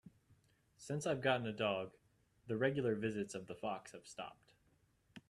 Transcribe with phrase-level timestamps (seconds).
[0.77, 1.91] Since I've gotten a dog,
[2.47, 4.53] the regular visits of the fox have stopped.